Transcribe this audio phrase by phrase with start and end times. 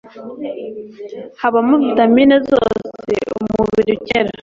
[1.41, 4.33] Habamo vitamin zose umubiri ukenera